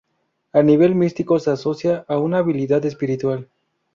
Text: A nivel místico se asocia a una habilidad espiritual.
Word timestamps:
A 0.53 0.63
nivel 0.63 0.95
místico 0.95 1.37
se 1.37 1.51
asocia 1.51 2.03
a 2.07 2.17
una 2.17 2.39
habilidad 2.39 2.83
espiritual. 2.87 3.47